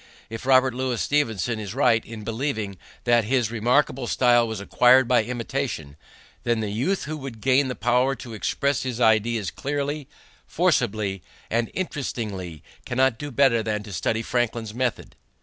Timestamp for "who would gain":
7.03-7.67